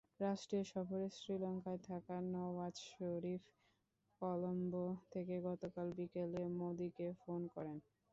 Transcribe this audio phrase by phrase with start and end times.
[0.21, 3.43] রাষ্ট্রীয় সফরে শ্রীলঙ্কায় থাকা নওয়াজ শরিফ
[4.21, 7.77] কলম্বো থেকে গতকাল বিকেলে মোদিকে ফোন করেন।